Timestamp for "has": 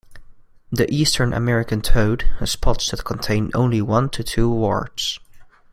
2.39-2.49